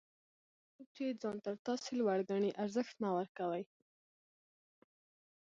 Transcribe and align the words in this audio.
هغه 0.03 0.71
څوک 0.75 0.87
چي 0.95 1.05
ځان 1.21 1.37
تر 1.45 1.55
تاسي 1.65 1.91
لوړ 1.99 2.19
ګڼي؛ 2.29 2.51
ارزښت 2.63 2.95
مه 3.01 3.09
ورکوئ! 3.17 3.63